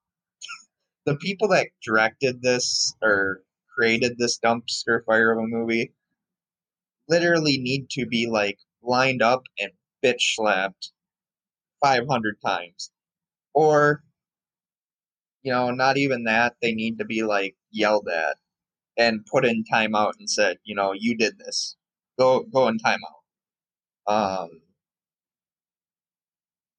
the 1.07 1.17
people 1.17 1.49
that 1.49 1.69
directed 1.85 2.43
this 2.43 2.95
or 3.03 3.43
created 3.77 4.19
this 4.19 4.39
dumpster 4.41 5.05
fire 5.05 5.33
of 5.33 5.39
a 5.39 5.47
movie 5.47 5.93
literally 7.09 7.59
need 7.59 7.91
to 7.91 8.07
be 8.07 8.27
like 8.27 8.59
lined 8.83 9.23
up 9.23 9.43
and 9.61 9.73
bitch 10.05 10.35
slapped 10.37 10.93
500 11.83 12.37
times. 12.45 12.91
Or 13.55 14.03
you 15.43 15.53
know 15.53 15.71
not 15.71 15.97
even 15.97 16.25
that 16.25 16.57
they 16.63 16.75
need 16.75 16.99
to 16.99 17.05
be 17.05 17.23
like 17.23 17.57
yelled 17.71 18.09
at 18.09 18.37
and 18.99 19.27
put 19.27 19.45
in 19.45 19.65
timeout 19.65 20.15
and 20.19 20.31
said 20.31 20.59
you 20.65 20.75
know 20.75 20.93
you 20.93 21.17
did 21.17 21.39
this. 21.39 21.77
Go 22.19 22.43
go 22.45 22.69
in 22.69 22.79
timeout. 22.79 23.23
Um 24.07 24.63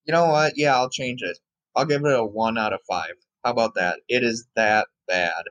you 0.05 0.13
know 0.13 0.27
what? 0.27 0.53
Yeah 0.57 0.75
i'll 0.75 0.89
change 0.89 1.21
it. 1.21 1.37
I'll 1.75 1.85
give 1.85 2.03
it 2.03 2.11
a 2.19 2.23
one 2.25 2.57
out 2.57 2.73
of 2.73 2.81
five. 2.89 3.13
How 3.43 3.51
about 3.51 3.75
that? 3.75 3.99
It 4.07 4.23
is 4.23 4.47
that 4.55 4.87
bad. 5.07 5.43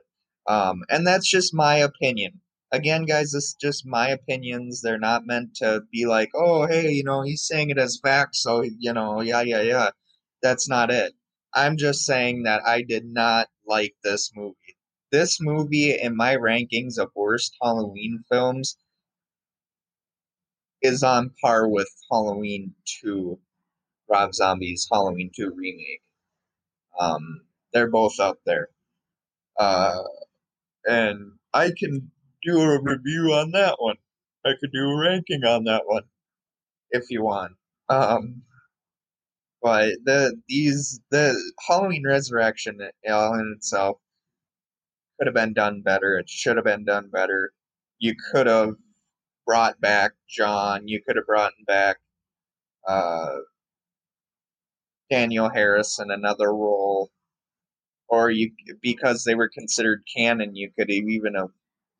Um 0.47 0.83
and 0.89 1.05
that's 1.07 1.29
just 1.29 1.53
my 1.53 1.77
opinion 1.77 2.41
again 2.71 3.05
guys 3.05 3.31
this 3.31 3.45
is 3.45 3.57
just 3.59 3.85
my 3.85 4.09
opinions. 4.09 4.81
They're 4.81 4.99
not 4.99 5.25
meant 5.25 5.55
to 5.57 5.81
be 5.91 6.05
like 6.05 6.29
oh 6.35 6.67
hey 6.67 6.91
you 6.91 7.03
know 7.03 7.21
he's 7.23 7.45
saying 7.47 7.69
it 7.71 7.77
as 7.77 7.99
facts 8.03 8.41
so 8.43 8.61
you 8.63 8.93
know 8.93 9.21
yeah 9.21 9.41
yeah 9.41 9.61
yeah. 9.61 9.89
That's 10.41 10.69
not 10.69 10.91
it. 10.91 11.13
I'm 11.55 11.77
just 11.77 12.05
saying 12.05 12.43
that 12.43 12.61
i 12.65 12.81
did 12.83 13.05
not 13.05 13.47
like 13.67 13.95
this 14.03 14.31
movie. 14.35 14.55
This 15.11 15.39
movie 15.41 15.97
in 15.99 16.15
my 16.15 16.35
rankings 16.35 16.97
of 16.99 17.11
worst 17.15 17.55
halloween 17.61 18.23
films 18.31 18.77
is 20.81 21.03
on 21.03 21.31
par 21.41 21.67
with 21.67 21.89
halloween 22.11 22.73
2 23.03 23.39
rob 24.09 24.33
zombie's 24.33 24.87
halloween 24.91 25.31
2 25.35 25.51
remake. 25.55 26.01
Um 26.99 27.41
they're 27.73 27.89
both 27.91 28.19
up 28.19 28.39
there. 28.45 28.69
Uh 29.57 30.03
and 30.87 31.33
i 31.53 31.71
can 31.77 32.11
do 32.43 32.59
a 32.61 32.81
review 32.81 33.33
on 33.33 33.51
that 33.51 33.75
one. 33.79 33.97
I 34.45 34.51
could 34.59 34.71
do 34.71 34.89
a 34.89 34.97
ranking 34.97 35.43
on 35.45 35.65
that 35.65 35.83
one 35.85 36.03
if 36.91 37.09
you 37.09 37.23
want. 37.23 37.53
Um, 37.89 38.43
but 39.61 39.95
the 40.05 40.41
these 40.47 41.01
the 41.11 41.35
Halloween 41.67 42.05
Resurrection 42.07 42.79
all 43.09 43.33
in 43.35 43.53
itself 43.57 43.97
could 45.17 45.27
have 45.27 45.35
been 45.35 45.53
done 45.53 45.81
better. 45.81 46.17
It 46.17 46.29
should 46.29 46.57
have 46.57 46.65
been 46.65 46.85
done 46.85 47.09
better. 47.11 47.51
You 47.99 48.15
could 48.31 48.47
have 48.47 48.75
brought 49.45 49.81
back 49.81 50.13
John. 50.29 50.87
You 50.87 51.01
could 51.05 51.17
have 51.17 51.25
brought 51.25 51.53
back 51.67 51.97
uh, 52.87 53.37
Danielle 55.09 55.49
Harris 55.49 55.99
in 55.99 56.11
another 56.11 56.51
role, 56.53 57.09
or 58.09 58.31
you 58.31 58.51
because 58.81 59.23
they 59.23 59.35
were 59.35 59.49
considered 59.49 60.03
canon, 60.15 60.55
you 60.55 60.71
could 60.77 60.89
have 60.89 61.05
even 61.09 61.35
have 61.35 61.49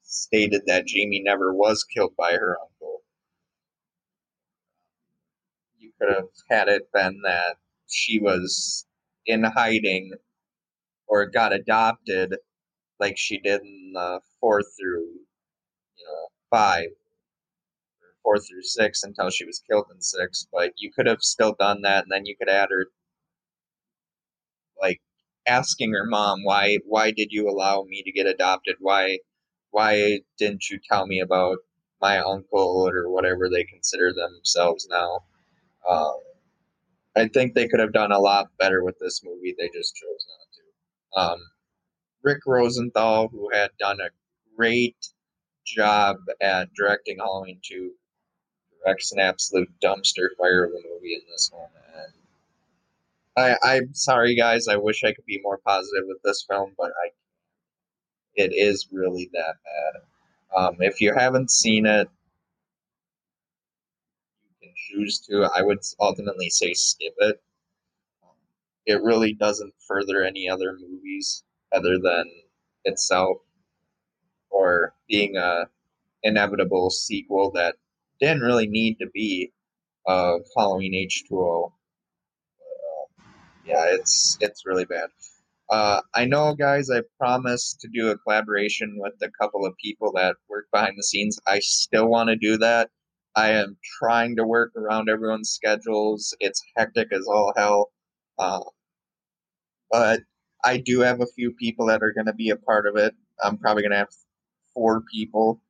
stated 0.10 0.64
that 0.68 0.88
Jamie 0.88 1.22
never 1.24 1.54
was 1.54 1.84
killed 1.84 2.16
by 2.18 2.34
her 2.34 2.58
uncle. 2.62 3.02
You 5.78 5.92
could 6.00 6.10
have 6.14 6.30
had 6.50 6.68
it 6.68 6.92
been 6.94 7.22
that 7.24 7.58
she 7.88 8.20
was 8.20 8.86
in 9.26 9.44
hiding 9.44 10.14
or 11.08 11.26
got 11.26 11.54
adopted 11.54 12.36
like 13.00 13.18
she 13.18 13.40
did 13.40 13.62
in 13.62 13.92
the 13.94 14.22
four 14.40 14.62
through 14.62 15.06
you 15.98 16.06
know 16.06 16.28
five 16.50 16.90
four 18.24 18.38
through 18.40 18.64
six 18.64 19.04
until 19.04 19.30
she 19.30 19.46
was 19.46 19.64
killed 19.70 19.86
in 19.94 20.02
six 20.02 20.48
but 20.52 20.74
you 20.78 20.92
could 20.92 21.08
have 21.08 21.22
still 21.22 21.56
done 21.60 21.82
that 21.82 22.04
and 22.04 22.12
then 22.12 22.26
you 22.26 22.36
could 22.38 22.50
add 22.50 22.70
her 22.70 22.88
like 24.82 25.02
asking 25.48 25.92
her 25.94 26.06
mom 26.06 26.44
why 26.44 26.78
why 26.86 27.12
did 27.12 27.32
you 27.32 27.50
allow 27.50 27.84
me 27.84 28.04
to 28.04 28.12
get 28.12 28.28
adopted 28.28 28.76
why 28.80 29.18
why 29.72 30.20
didn't 30.38 30.70
you 30.70 30.80
tell 30.90 31.08
me 31.08 31.20
about 31.20 31.58
my 32.02 32.20
uncle 32.20 32.90
or 32.90 33.10
whatever 33.10 33.50
they 33.50 33.64
consider 33.64 34.14
themselves 34.14 34.88
now? 34.90 35.24
Um, 35.88 36.18
I 37.16 37.28
think 37.28 37.54
they 37.54 37.68
could 37.68 37.80
have 37.80 37.94
done 37.94 38.12
a 38.12 38.20
lot 38.20 38.48
better 38.58 38.84
with 38.84 38.98
this 39.00 39.22
movie. 39.24 39.56
They 39.58 39.70
just 39.74 39.96
chose 39.96 40.28
not 40.28 40.48
to. 40.54 41.34
Um, 41.34 41.40
Rick 42.22 42.40
Rosenthal, 42.46 43.30
who 43.30 43.50
had 43.52 43.72
done 43.80 44.00
a 44.00 44.10
great 44.56 44.96
job 45.66 46.18
at 46.42 46.74
directing 46.74 47.18
Halloween 47.18 47.60
2, 47.64 47.92
directs 48.84 49.12
an 49.12 49.20
absolute 49.20 49.70
dumpster 49.84 50.30
fire 50.38 50.66
of 50.66 50.72
a 50.72 50.88
movie 50.94 51.14
in 51.14 51.22
this 51.30 51.52
one. 51.54 51.70
And 51.96 52.14
I, 53.64 53.76
I'm 53.76 53.94
sorry, 53.94 54.36
guys. 54.36 54.68
I 54.68 54.78
wish 54.78 55.04
I 55.04 55.14
could 55.14 55.26
be 55.26 55.42
more 55.42 55.60
positive 55.66 56.04
with 56.08 56.22
this 56.24 56.46
film, 56.50 56.74
but 56.78 56.92
I 57.04 57.10
it 58.40 58.54
is 58.54 58.88
really 58.92 59.30
that 59.34 59.56
bad. 59.66 60.02
Um, 60.56 60.78
if 60.80 61.02
you 61.02 61.14
haven't 61.14 61.52
seen 61.52 61.86
it, 61.86 62.08
you 64.62 64.68
can 64.68 64.74
choose 64.76 65.20
to. 65.28 65.50
I 65.56 65.62
would 65.62 65.80
ultimately 66.00 66.50
say 66.50 66.74
skip 66.74 67.14
it. 67.20 67.42
It 68.86 69.04
really 69.04 69.34
doesn't 69.34 69.74
further 69.88 70.24
any 70.24 70.50
other 70.50 70.78
movies 70.80 71.44
other 71.74 72.00
than 72.00 72.26
itself 72.86 73.38
or 74.50 74.96
being 75.08 75.38
a 75.38 75.66
inevitable 76.24 76.90
sequel 76.90 77.52
that 77.52 77.76
didn't 78.20 78.42
really 78.42 78.68
need 78.68 78.98
to 79.00 79.08
be 79.14 79.52
of 80.08 80.42
Halloween 80.58 80.94
H2O. 80.94 81.72
But, 82.58 82.66
uh, 82.66 83.06
yeah, 83.66 83.86
it's 83.96 84.38
it's 84.42 84.66
really 84.66 84.86
bad. 84.86 85.10
Uh, 85.70 86.02
I 86.16 86.26
know, 86.26 86.56
guys, 86.56 86.90
I 86.90 87.02
promised 87.20 87.80
to 87.82 87.88
do 87.94 88.10
a 88.10 88.18
collaboration 88.18 88.96
with 88.98 89.14
a 89.22 89.30
couple 89.40 89.66
of 89.66 89.78
people 89.78 90.12
that 90.14 90.36
work 90.50 90.68
behind 90.74 90.98
the 90.98 91.04
scenes. 91.04 91.40
I 91.48 91.60
still 91.60 92.08
want 92.08 92.30
to 92.30 92.36
do 92.36 92.58
that. 92.58 92.90
I 93.36 93.52
am 93.52 93.78
trying 94.00 94.36
to 94.38 94.46
work 94.46 94.72
around 94.76 95.10
everyone's 95.10 95.52
schedules. 95.52 96.36
It's 96.40 96.64
hectic 96.76 97.14
as 97.14 97.28
all 97.28 97.54
hell. 97.56 97.92
Uh, 98.40 98.62
but 99.92 100.22
I 100.64 100.78
do 100.78 101.02
have 101.02 101.22
a 101.22 101.28
few 101.28 101.52
people 101.52 101.86
that 101.88 102.02
are 102.02 102.14
going 102.14 102.26
to 102.26 102.34
be 102.34 102.50
a 102.50 102.56
part 102.56 102.88
of 102.88 102.96
it. 102.98 103.14
I'm 103.44 103.58
probably 103.58 103.84
going 103.84 103.92
to 103.92 103.98
have 103.98 104.14
four 104.74 105.02
people, 105.12 105.62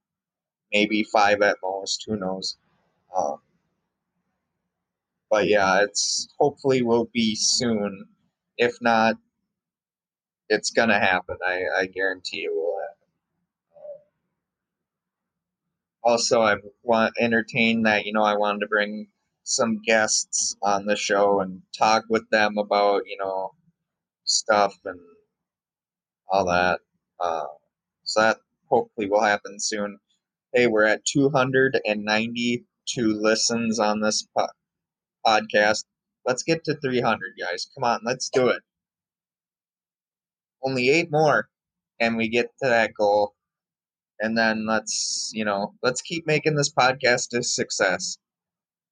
maybe 0.73 1.03
five 1.03 1.41
at 1.41 1.57
most. 1.61 2.05
Who 2.07 2.15
knows? 2.15 2.57
Um, 3.15 3.39
but 5.29 5.47
yeah, 5.47 5.83
it's 5.83 6.29
hopefully 6.39 6.81
will 6.81 7.09
be 7.13 7.35
soon. 7.35 8.05
If 8.57 8.81
not, 8.81 9.15
it's 10.49 10.71
gonna 10.71 10.99
happen. 10.99 11.37
I, 11.45 11.63
I 11.79 11.85
guarantee 11.85 12.43
it 12.43 12.51
will 12.53 12.77
happen. 12.81 12.95
also, 16.03 16.41
I 16.41 16.55
want 16.83 17.13
entertain 17.19 17.83
that 17.83 18.05
you 18.05 18.13
know 18.13 18.23
I 18.23 18.37
wanted 18.37 18.61
to 18.61 18.67
bring 18.67 19.07
some 19.43 19.81
guests 19.81 20.55
on 20.61 20.85
the 20.85 20.95
show 20.95 21.41
and 21.41 21.61
talk 21.77 22.05
with 22.09 22.29
them 22.29 22.57
about 22.57 23.03
you 23.05 23.17
know 23.17 23.51
stuff 24.25 24.75
and 24.85 24.99
all 26.29 26.45
that. 26.45 26.79
Uh, 27.19 27.45
so 28.03 28.21
that 28.21 28.37
hopefully 28.69 29.09
will 29.09 29.21
happen 29.21 29.59
soon. 29.59 29.99
Hey, 30.53 30.67
we're 30.67 30.85
at 30.85 31.05
292 31.05 33.13
listens 33.13 33.79
on 33.79 34.01
this 34.01 34.27
po- 34.35 34.47
podcast. 35.25 35.85
Let's 36.25 36.43
get 36.43 36.63
to 36.65 36.75
300, 36.75 37.33
guys. 37.39 37.69
Come 37.75 37.83
on, 37.83 38.01
let's 38.03 38.29
do 38.29 38.47
it 38.47 38.61
only 40.63 40.89
eight 40.89 41.09
more 41.11 41.49
and 41.99 42.17
we 42.17 42.29
get 42.29 42.47
to 42.63 42.69
that 42.69 42.93
goal 42.93 43.35
and 44.19 44.37
then 44.37 44.65
let's 44.67 45.31
you 45.33 45.45
know 45.45 45.73
let's 45.83 46.01
keep 46.01 46.25
making 46.27 46.55
this 46.55 46.73
podcast 46.73 47.37
a 47.37 47.43
success 47.43 48.17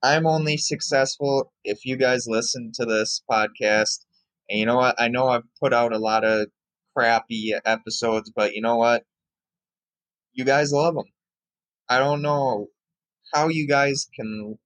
I'm 0.03 0.27
only 0.27 0.57
successful 0.57 1.51
if 1.63 1.85
you 1.85 1.97
guys 1.97 2.27
listen 2.27 2.71
to 2.75 2.85
this 2.85 3.21
podcast. 3.29 4.05
And 4.49 4.59
you 4.59 4.65
know 4.65 4.77
what? 4.77 4.95
I 4.99 5.07
know 5.07 5.27
I've 5.27 5.43
put 5.61 5.73
out 5.73 5.93
a 5.93 5.97
lot 5.99 6.23
of 6.23 6.47
crappy 6.95 7.53
episodes, 7.65 8.31
but 8.35 8.53
you 8.53 8.61
know 8.61 8.77
what? 8.77 9.03
You 10.33 10.45
guys 10.45 10.71
love 10.71 10.95
them. 10.95 11.11
I 11.89 11.99
don't 11.99 12.21
know 12.21 12.67
how 13.33 13.49
you 13.49 13.67
guys 13.67 14.07
can 14.15 14.57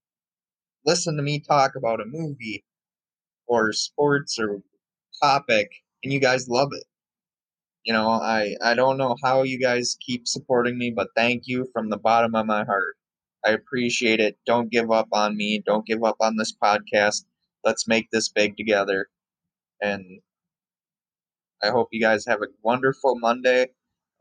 listen 0.85 1.17
to 1.17 1.23
me 1.23 1.39
talk 1.39 1.75
about 1.75 2.01
a 2.01 2.05
movie 2.05 2.65
or 3.47 3.73
sports 3.73 4.39
or 4.39 4.61
topic 5.21 5.69
and 6.03 6.13
you 6.13 6.19
guys 6.19 6.49
love 6.49 6.69
it. 6.73 6.83
You 7.83 7.93
know, 7.93 8.09
I 8.09 8.55
I 8.61 8.73
don't 8.73 8.97
know 8.97 9.15
how 9.23 9.43
you 9.43 9.59
guys 9.59 9.95
keep 9.99 10.27
supporting 10.27 10.77
me, 10.79 10.89
but 10.91 11.09
thank 11.15 11.43
you 11.47 11.65
from 11.73 11.89
the 11.91 11.97
bottom 11.97 12.33
of 12.35 12.47
my 12.47 12.63
heart. 12.63 12.97
I 13.45 13.51
appreciate 13.51 14.19
it. 14.19 14.39
Don't 14.47 14.71
give 14.71 14.91
up 14.91 15.09
on 15.11 15.37
me. 15.37 15.59
Don't 15.63 15.85
give 15.85 16.03
up 16.03 16.17
on 16.21 16.37
this 16.37 16.53
podcast. 16.53 17.25
Let's 17.63 17.87
make 17.87 18.09
this 18.11 18.29
big 18.29 18.57
together. 18.57 19.09
And 19.81 20.21
I 21.63 21.69
hope 21.69 21.89
you 21.91 21.99
guys 22.01 22.25
have 22.27 22.41
a 22.43 22.47
wonderful 22.61 23.17
Monday. 23.19 23.67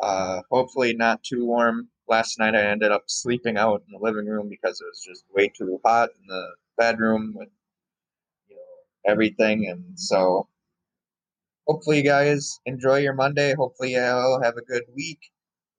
Uh, 0.00 0.42
hopefully, 0.50 0.94
not 0.94 1.22
too 1.22 1.44
warm. 1.46 1.90
Last 2.08 2.38
night, 2.38 2.54
I 2.54 2.62
ended 2.62 2.92
up 2.92 3.04
sleeping 3.08 3.56
out 3.58 3.82
in 3.86 3.92
the 3.92 3.98
living 4.04 4.26
room 4.26 4.48
because 4.48 4.80
it 4.80 4.86
was 4.86 5.04
just 5.06 5.24
way 5.30 5.48
too 5.48 5.80
hot 5.84 6.10
in 6.18 6.26
the 6.26 6.56
bedroom 6.78 7.34
with 7.36 7.50
you 8.48 8.56
know 8.56 9.12
everything. 9.12 9.68
And 9.68 9.98
so, 9.98 10.49
hopefully, 11.66 11.98
you 11.98 12.04
guys 12.04 12.58
enjoy 12.66 12.98
your 12.98 13.14
Monday. 13.14 13.54
Hopefully, 13.54 13.92
you 13.94 14.00
all 14.00 14.40
have 14.42 14.56
a 14.56 14.62
good 14.62 14.84
week. 14.94 15.20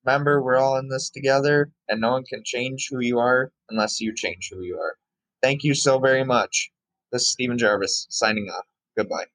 Remember, 0.05 0.41
we're 0.41 0.57
all 0.57 0.77
in 0.77 0.89
this 0.89 1.09
together, 1.09 1.71
and 1.87 2.01
no 2.01 2.11
one 2.11 2.23
can 2.23 2.43
change 2.43 2.87
who 2.89 2.99
you 2.99 3.19
are 3.19 3.51
unless 3.69 4.01
you 4.01 4.13
change 4.15 4.49
who 4.51 4.61
you 4.63 4.77
are. 4.77 4.95
Thank 5.41 5.63
you 5.63 5.73
so 5.73 5.99
very 5.99 6.23
much. 6.23 6.71
This 7.11 7.23
is 7.23 7.31
Steven 7.31 7.57
Gervais 7.57 7.87
signing 8.09 8.49
off. 8.49 8.65
Goodbye. 8.97 9.25